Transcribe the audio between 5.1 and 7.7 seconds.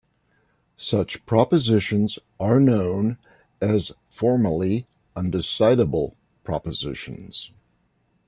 undecidable propositions.